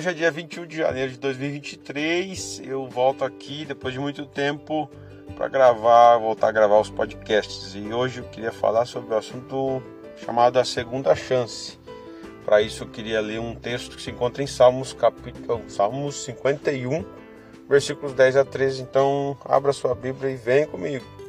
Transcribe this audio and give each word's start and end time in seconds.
Hoje 0.00 0.08
é 0.08 0.14
dia 0.14 0.30
21 0.30 0.66
de 0.66 0.78
janeiro 0.78 1.12
de 1.12 1.18
2023. 1.18 2.62
Eu 2.64 2.88
volto 2.88 3.22
aqui 3.22 3.66
depois 3.66 3.92
de 3.92 4.00
muito 4.00 4.24
tempo 4.24 4.90
para 5.36 5.46
gravar, 5.46 6.16
voltar 6.16 6.48
a 6.48 6.52
gravar 6.52 6.80
os 6.80 6.88
podcasts. 6.88 7.74
E 7.74 7.92
hoje 7.92 8.20
eu 8.20 8.24
queria 8.24 8.50
falar 8.50 8.86
sobre 8.86 9.12
o 9.12 9.18
assunto 9.18 9.82
chamado 10.16 10.58
a 10.58 10.64
segunda 10.64 11.14
chance. 11.14 11.78
Para 12.46 12.62
isso 12.62 12.84
eu 12.84 12.88
queria 12.88 13.20
ler 13.20 13.40
um 13.40 13.54
texto 13.54 13.94
que 13.94 14.00
se 14.00 14.10
encontra 14.10 14.42
em 14.42 14.46
Salmos, 14.46 14.94
capítulo 14.94 15.62
Salmos 15.68 16.24
51, 16.24 17.04
versículos 17.68 18.14
10 18.14 18.36
a 18.36 18.44
13. 18.46 18.80
Então, 18.80 19.36
abra 19.44 19.70
sua 19.70 19.94
Bíblia 19.94 20.30
e 20.30 20.36
venha 20.36 20.66
comigo. 20.66 21.19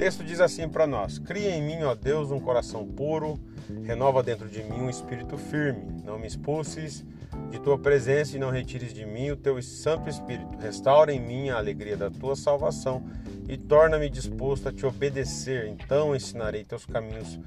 Texto 0.00 0.24
diz 0.24 0.40
assim 0.40 0.66
para 0.66 0.86
nós: 0.86 1.18
Cria 1.18 1.50
em 1.50 1.62
mim, 1.62 1.82
ó 1.82 1.94
Deus, 1.94 2.30
um 2.30 2.40
coração 2.40 2.86
puro, 2.86 3.38
renova 3.84 4.22
dentro 4.22 4.48
de 4.48 4.62
mim 4.62 4.80
um 4.80 4.88
espírito 4.88 5.36
firme. 5.36 6.00
Não 6.02 6.18
me 6.18 6.26
expulses 6.26 7.04
de 7.50 7.60
tua 7.60 7.78
presença 7.78 8.34
e 8.34 8.40
não 8.40 8.48
retires 8.48 8.94
de 8.94 9.04
mim 9.04 9.30
o 9.30 9.36
teu 9.36 9.60
Santo 9.62 10.08
Espírito. 10.08 10.56
Restaura 10.58 11.12
em 11.12 11.20
mim 11.20 11.50
a 11.50 11.58
alegria 11.58 11.98
da 11.98 12.10
tua 12.10 12.34
salvação 12.34 13.04
e 13.46 13.58
torna-me 13.58 14.08
disposto 14.08 14.70
a 14.70 14.72
te 14.72 14.86
obedecer. 14.86 15.66
Então 15.66 16.16
ensinarei 16.16 16.64
teus 16.64 16.86
caminhos 16.86 17.38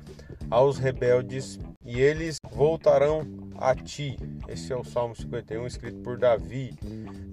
aos 0.51 0.77
rebeldes 0.77 1.59
e 1.83 1.99
eles 1.99 2.37
voltarão 2.51 3.25
a 3.57 3.73
ti. 3.73 4.15
Esse 4.47 4.71
é 4.71 4.77
o 4.77 4.83
Salmo 4.83 5.15
51, 5.15 5.65
escrito 5.65 5.97
por 6.03 6.19
Davi. 6.19 6.75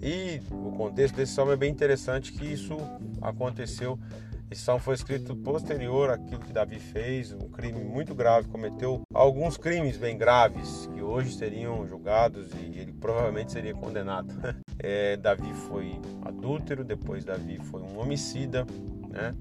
E 0.02 0.41
o 0.51 0.73
contexto 0.73 1.16
desse 1.16 1.34
salmo 1.34 1.52
é 1.52 1.57
bem 1.57 1.71
interessante 1.71 2.32
que 2.32 2.46
isso 2.46 2.79
aconteceu 3.21 3.99
esse 4.51 4.62
salmo 4.62 4.80
foi 4.80 4.95
escrito 4.95 5.37
posterior 5.37 6.10
àquilo 6.10 6.40
que 6.40 6.52
Davi 6.52 6.80
fez, 6.80 7.32
um 7.32 7.48
crime 7.48 7.84
muito 7.84 8.15
grave, 8.15 8.48
cometeu 8.48 9.02
alguns 9.15 9.56
crimes 9.56 9.96
bem 9.96 10.18
graves 10.18 10.88
que 10.93 11.01
hoje 11.01 11.32
seriam 11.32 11.87
julgados 11.87 12.48
e 12.54 12.78
ele 12.78 12.93
provavelmente 12.93 13.52
seria 13.52 13.74
condenado. 13.74 14.34
É, 14.82 15.15
Davi 15.18 15.52
foi 15.68 16.01
adúltero, 16.23 16.82
depois 16.82 17.23
Davi 17.23 17.59
foi 17.59 17.82
um 17.82 18.01
homicida, 18.01 18.66
né? 19.10 19.34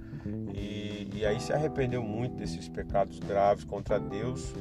E, 0.54 1.08
e 1.14 1.26
aí 1.26 1.40
se 1.40 1.54
arrependeu 1.54 2.04
muito 2.04 2.36
desses 2.36 2.68
pecados 2.68 3.20
graves 3.20 3.64
contra 3.64 3.98
Deus 3.98 4.54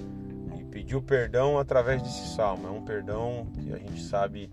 e 0.56 0.62
pediu 0.62 1.02
perdão 1.02 1.58
através 1.58 2.00
desse 2.00 2.32
salmo. 2.32 2.68
É 2.68 2.70
um 2.70 2.84
perdão 2.84 3.48
que 3.54 3.72
a 3.72 3.76
gente 3.76 4.00
sabe 4.04 4.48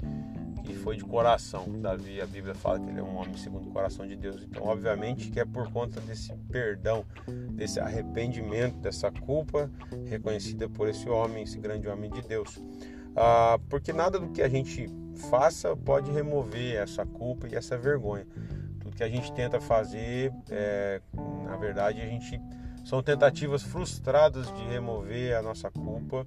e 0.69 0.75
foi 0.75 0.95
de 0.95 1.03
coração. 1.03 1.65
Davi, 1.79 2.21
a 2.21 2.25
Bíblia 2.25 2.55
fala 2.55 2.79
que 2.79 2.89
ele 2.89 2.99
é 2.99 3.03
um 3.03 3.15
homem 3.15 3.35
segundo 3.37 3.69
o 3.69 3.71
coração 3.71 4.07
de 4.07 4.15
Deus. 4.15 4.43
Então, 4.43 4.63
obviamente, 4.63 5.29
que 5.29 5.39
é 5.39 5.45
por 5.45 5.71
conta 5.71 5.99
desse 6.01 6.33
perdão, 6.51 7.05
desse 7.51 7.79
arrependimento, 7.79 8.77
dessa 8.77 9.11
culpa 9.11 9.69
reconhecida 10.07 10.67
por 10.69 10.87
esse 10.87 11.09
homem, 11.09 11.43
esse 11.43 11.57
grande 11.59 11.87
homem 11.87 12.09
de 12.09 12.21
Deus. 12.21 12.61
Ah, 13.15 13.59
porque 13.69 13.93
nada 13.93 14.19
do 14.19 14.29
que 14.29 14.41
a 14.41 14.49
gente 14.49 14.89
faça 15.29 15.75
pode 15.75 16.11
remover 16.11 16.75
essa 16.75 17.05
culpa 17.05 17.47
e 17.47 17.55
essa 17.55 17.77
vergonha. 17.77 18.27
Tudo 18.79 18.95
que 18.95 19.03
a 19.03 19.09
gente 19.09 19.31
tenta 19.33 19.59
fazer, 19.61 20.33
é, 20.49 21.01
na 21.43 21.55
verdade, 21.55 22.01
a 22.01 22.05
gente 22.05 22.39
são 22.83 23.01
tentativas 23.01 23.63
frustradas 23.63 24.53
de 24.53 24.63
remover 24.65 25.35
a 25.35 25.41
nossa 25.41 25.71
culpa. 25.71 26.25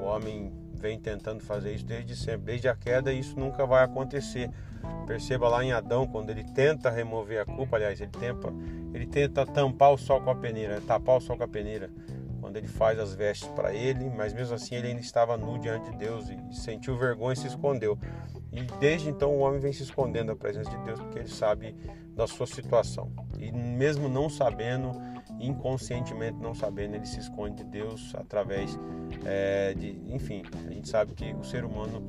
O 0.00 0.04
homem 0.04 0.52
vem 0.80 0.98
tentando 0.98 1.42
fazer 1.42 1.74
isso 1.74 1.84
desde 1.84 2.16
sempre, 2.16 2.46
desde 2.46 2.68
a 2.68 2.74
queda, 2.74 3.12
isso 3.12 3.38
nunca 3.38 3.66
vai 3.66 3.84
acontecer. 3.84 4.50
Perceba 5.06 5.48
lá 5.48 5.62
em 5.62 5.72
Adão, 5.72 6.06
quando 6.06 6.30
ele 6.30 6.42
tenta 6.42 6.90
remover 6.90 7.40
a 7.40 7.44
culpa, 7.44 7.76
aliás, 7.76 8.00
ele 8.00 8.10
tenta, 8.10 8.48
ele 8.94 9.06
tenta 9.06 9.44
tampar 9.44 9.92
o 9.92 9.98
sol 9.98 10.20
com 10.20 10.30
a 10.30 10.34
peneira, 10.34 10.80
tapar 10.80 11.18
o 11.18 11.20
sol 11.20 11.36
com 11.36 11.44
a 11.44 11.48
peneira, 11.48 11.90
quando 12.40 12.56
ele 12.56 12.66
faz 12.66 12.98
as 12.98 13.14
vestes 13.14 13.48
para 13.48 13.74
ele, 13.74 14.08
mas 14.08 14.32
mesmo 14.32 14.54
assim 14.54 14.74
ele 14.74 14.88
ainda 14.88 15.00
estava 15.00 15.36
nu 15.36 15.58
diante 15.58 15.90
de 15.90 15.98
Deus 15.98 16.30
e 16.30 16.54
sentiu 16.54 16.96
vergonha 16.96 17.34
e 17.34 17.36
se 17.36 17.46
escondeu. 17.46 17.98
E 18.50 18.62
desde 18.80 19.10
então 19.10 19.30
o 19.30 19.40
homem 19.40 19.60
vem 19.60 19.72
se 19.72 19.82
escondendo 19.82 20.28
da 20.28 20.36
presença 20.36 20.70
de 20.70 20.78
Deus 20.78 20.98
porque 20.98 21.18
ele 21.18 21.28
sabe 21.28 21.76
da 22.16 22.26
sua 22.26 22.46
situação. 22.46 23.12
E 23.38 23.52
mesmo 23.52 24.08
não 24.08 24.28
sabendo, 24.28 24.92
inconscientemente 25.40 26.38
não 26.38 26.54
sabendo, 26.54 26.94
ele 26.94 27.06
se 27.06 27.18
esconde 27.18 27.56
de 27.56 27.64
Deus 27.64 28.14
através 28.14 28.78
é, 29.24 29.74
de, 29.74 30.00
enfim, 30.08 30.42
a 30.66 30.72
gente 30.72 30.88
sabe 30.88 31.14
que 31.14 31.32
o 31.32 31.44
ser 31.44 31.64
humano 31.64 32.02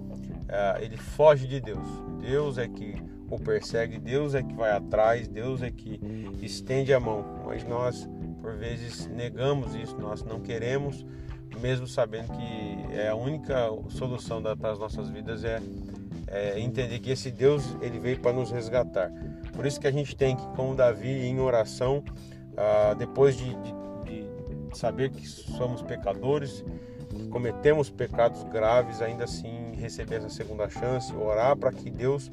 é, 0.47 0.83
ele 0.83 0.97
foge 0.97 1.47
de 1.47 1.59
Deus. 1.59 1.87
Deus 2.19 2.57
é 2.57 2.67
que 2.67 2.95
o 3.29 3.39
persegue, 3.39 3.97
Deus 3.97 4.35
é 4.35 4.43
que 4.43 4.53
vai 4.53 4.71
atrás, 4.71 5.27
Deus 5.27 5.61
é 5.61 5.71
que 5.71 5.99
estende 6.41 6.93
a 6.93 6.99
mão. 6.99 7.23
Mas 7.45 7.63
nós 7.63 8.07
por 8.41 8.55
vezes 8.55 9.07
negamos 9.07 9.75
isso, 9.75 9.97
nós 9.97 10.23
não 10.23 10.39
queremos, 10.39 11.05
mesmo 11.61 11.87
sabendo 11.87 12.33
que 12.33 12.95
é 12.97 13.09
a 13.09 13.15
única 13.15 13.69
solução 13.89 14.41
para 14.41 14.71
as 14.71 14.79
nossas 14.79 15.09
vidas 15.09 15.43
é, 15.43 15.61
é 16.27 16.59
entender 16.59 16.99
que 16.99 17.11
esse 17.11 17.29
Deus 17.29 17.77
ele 17.81 17.99
veio 17.99 18.19
para 18.19 18.33
nos 18.33 18.51
resgatar. 18.51 19.11
Por 19.53 19.65
isso 19.65 19.79
que 19.79 19.87
a 19.87 19.91
gente 19.91 20.15
tem 20.15 20.35
que, 20.35 20.45
como 20.55 20.75
Davi, 20.75 21.09
em 21.09 21.39
oração, 21.39 22.03
ah, 22.57 22.93
depois 22.97 23.37
de, 23.37 23.53
de, 23.55 23.73
de 24.05 24.77
saber 24.77 25.09
que 25.09 25.27
somos 25.27 25.81
pecadores, 25.81 26.63
cometemos 27.29 27.89
pecados 27.89 28.43
graves, 28.43 29.01
ainda 29.01 29.25
assim 29.25 29.75
receber 29.75 30.15
essa 30.15 30.29
segunda 30.29 30.69
chance, 30.69 31.13
orar 31.15 31.55
para 31.55 31.71
que 31.71 31.89
Deus 31.89 32.31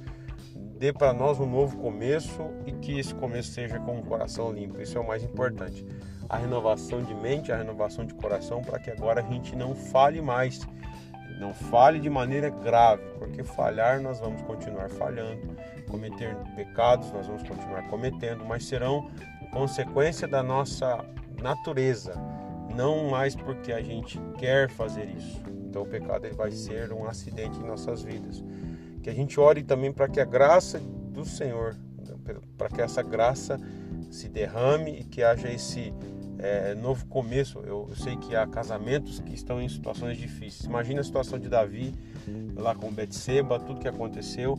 dê 0.78 0.92
para 0.92 1.12
nós 1.12 1.40
um 1.40 1.46
novo 1.46 1.76
começo 1.78 2.50
e 2.64 2.72
que 2.72 2.98
esse 2.98 3.14
começo 3.14 3.50
seja 3.50 3.80
com 3.80 3.96
um 3.96 4.02
coração 4.02 4.52
limpo. 4.52 4.80
Isso 4.80 4.96
é 4.96 5.00
o 5.00 5.06
mais 5.06 5.24
importante. 5.24 5.84
A 6.28 6.36
renovação 6.36 7.02
de 7.02 7.14
mente, 7.14 7.50
a 7.50 7.56
renovação 7.56 8.04
de 8.04 8.14
coração, 8.14 8.62
para 8.62 8.78
que 8.78 8.90
agora 8.90 9.20
a 9.20 9.24
gente 9.24 9.56
não 9.56 9.74
fale 9.74 10.20
mais, 10.20 10.60
não 11.40 11.52
fale 11.52 11.98
de 11.98 12.08
maneira 12.08 12.48
grave, 12.48 13.02
porque 13.18 13.42
falhar 13.42 14.00
nós 14.00 14.20
vamos 14.20 14.40
continuar 14.42 14.88
falhando, 14.88 15.56
cometer 15.90 16.36
pecados 16.54 17.10
nós 17.12 17.26
vamos 17.26 17.42
continuar 17.42 17.88
cometendo, 17.88 18.44
mas 18.44 18.64
serão 18.64 19.10
consequência 19.52 20.26
da 20.26 20.42
nossa 20.42 21.04
natureza, 21.40 22.14
não 22.74 23.10
mais 23.10 23.34
porque 23.34 23.72
a 23.72 23.82
gente 23.82 24.20
quer 24.38 24.68
fazer 24.70 25.08
isso. 25.16 25.40
Então 25.68 25.82
o 25.82 25.86
pecado 25.86 26.24
ele 26.26 26.34
vai 26.34 26.50
ser 26.50 26.92
um 26.92 27.06
acidente 27.06 27.58
em 27.58 27.64
nossas 27.64 28.02
vidas. 28.02 28.42
Que 29.02 29.10
a 29.10 29.14
gente 29.14 29.38
ore 29.38 29.62
também 29.62 29.92
para 29.92 30.08
que 30.08 30.20
a 30.20 30.24
graça 30.24 30.78
do 30.78 31.24
Senhor, 31.24 31.76
para 32.56 32.68
que 32.68 32.80
essa 32.80 33.02
graça 33.02 33.60
se 34.10 34.28
derrame 34.28 35.00
e 35.00 35.04
que 35.04 35.22
haja 35.22 35.50
esse 35.50 35.92
é, 36.38 36.74
novo 36.74 37.06
começo. 37.06 37.58
Eu, 37.60 37.86
eu, 37.88 37.96
sei 37.96 38.16
que 38.16 38.34
há 38.34 38.46
casamentos 38.46 39.20
que 39.20 39.34
estão 39.34 39.60
em 39.60 39.68
situações 39.68 40.16
difíceis. 40.16 40.64
Imagina 40.64 41.00
a 41.00 41.04
situação 41.04 41.38
de 41.38 41.48
Davi 41.48 41.94
lá 42.56 42.74
com 42.74 42.90
Betseba, 42.92 43.58
tudo 43.58 43.80
que 43.80 43.88
aconteceu, 43.88 44.58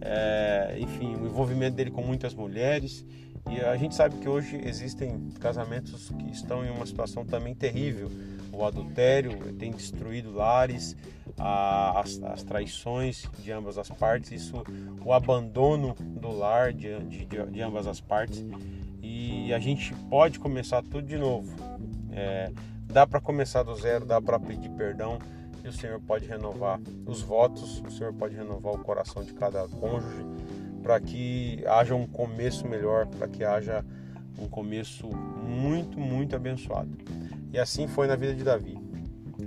é, 0.00 0.76
enfim, 0.78 1.14
o 1.16 1.26
envolvimento 1.26 1.76
dele 1.76 1.90
com 1.90 2.02
muitas 2.02 2.34
mulheres. 2.34 3.04
E 3.48 3.60
a 3.60 3.76
gente 3.76 3.94
sabe 3.94 4.16
que 4.18 4.28
hoje 4.28 4.60
existem 4.64 5.30
casamentos 5.40 6.10
que 6.10 6.30
estão 6.30 6.64
em 6.64 6.70
uma 6.70 6.84
situação 6.84 7.24
também 7.24 7.54
terrível. 7.54 8.10
O 8.52 8.64
adultério 8.64 9.52
tem 9.54 9.70
destruído 9.70 10.32
lares, 10.32 10.96
a, 11.38 12.00
as, 12.00 12.22
as, 12.22 12.42
traições 12.42 13.24
de 13.42 13.50
ambas 13.50 13.78
as 13.78 13.88
partes, 13.88 14.32
isso, 14.32 14.62
o 15.04 15.12
abandono 15.12 15.94
do 15.98 16.30
lar 16.30 16.72
de, 16.72 16.98
de, 17.04 17.26
de 17.26 17.62
ambas 17.62 17.86
as 17.86 18.00
partes. 18.00 18.44
E 19.02 19.52
a 19.54 19.58
gente 19.58 19.94
pode 20.10 20.38
começar 20.38 20.82
tudo 20.82 21.02
de 21.02 21.16
novo. 21.16 21.50
É, 22.12 22.52
dá 22.86 23.06
para 23.06 23.20
começar 23.20 23.62
do 23.62 23.74
zero, 23.74 24.04
dá 24.04 24.20
para 24.20 24.38
pedir 24.38 24.68
perdão 24.70 25.18
e 25.64 25.68
o 25.68 25.72
Senhor 25.72 26.00
pode 26.00 26.26
renovar 26.26 26.80
os 27.06 27.22
votos, 27.22 27.82
o 27.86 27.90
Senhor 27.90 28.12
pode 28.12 28.34
renovar 28.34 28.74
o 28.74 28.78
coração 28.78 29.22
de 29.22 29.32
cada 29.32 29.68
cônjuge 29.68 30.24
para 30.82 31.00
que 31.00 31.62
haja 31.66 31.94
um 31.94 32.06
começo 32.06 32.66
melhor, 32.66 33.06
para 33.06 33.28
que 33.28 33.44
haja 33.44 33.84
um 34.38 34.48
começo 34.48 35.08
muito, 35.08 35.98
muito 35.98 36.34
abençoado. 36.34 36.90
E 37.52 37.58
assim 37.58 37.86
foi 37.86 38.06
na 38.06 38.16
vida 38.16 38.34
de 38.34 38.44
Davi. 38.44 38.78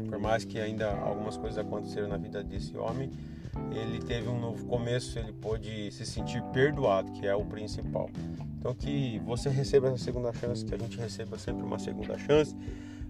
Por 0.10 0.20
mais 0.20 0.44
que 0.44 0.60
ainda 0.60 0.92
algumas 0.92 1.38
coisas 1.38 1.58
aconteceram 1.58 2.08
na 2.08 2.18
vida 2.18 2.44
desse 2.44 2.78
homem, 2.78 3.12
ele 3.72 4.00
teve 4.00 4.28
um 4.28 4.40
novo 4.40 4.66
começo, 4.66 5.18
ele 5.18 5.32
pôde 5.32 5.92
se 5.92 6.06
sentir 6.06 6.42
perdoado, 6.52 7.12
que 7.12 7.26
é 7.26 7.36
o 7.36 7.46
principal. 7.46 8.10
Então 8.60 8.74
que 8.74 9.20
você 9.26 9.50
receba 9.50 9.88
essa 9.88 9.98
segunda 9.98 10.32
chance, 10.34 10.66
que 10.66 10.74
a 10.74 10.78
gente 10.78 10.98
receba 10.98 11.38
sempre 11.38 11.64
uma 11.64 11.80
segunda 11.80 12.18
chance 12.18 12.56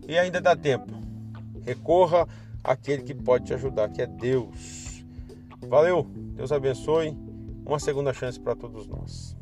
e 0.07 0.17
ainda 0.17 0.41
dá 0.41 0.55
tempo. 0.55 0.91
Recorra 1.65 2.27
àquele 2.63 3.03
que 3.03 3.13
pode 3.13 3.45
te 3.45 3.53
ajudar, 3.53 3.89
que 3.89 4.01
é 4.01 4.07
Deus. 4.07 5.05
Valeu, 5.67 6.03
Deus 6.35 6.51
abençoe 6.51 7.15
uma 7.65 7.79
segunda 7.79 8.13
chance 8.13 8.39
para 8.39 8.55
todos 8.55 8.87
nós. 8.87 9.37